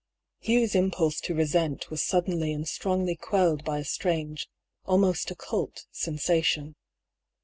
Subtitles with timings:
[0.39, 4.49] Hugh's impulse to resent was suddenly and strongly quelled by a strange,
[4.85, 6.75] almost occult, sensation.